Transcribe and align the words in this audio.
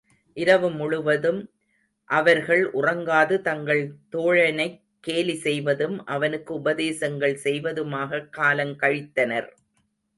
இரவுமுழுவதும் 0.35 1.47
அவர்கள் 2.09 2.71
உறங்காது 2.73 3.41
தங்கள் 3.41 3.93
தோழனைக் 4.11 4.81
கேலி 4.99 5.35
செய்வதும், 5.35 6.05
அவனுக்கு 6.05 6.53
உபதேசங்கள் 6.53 7.39
செய்வதுமாகக் 7.43 8.29
காலங்கழித்தனர். 8.37 9.49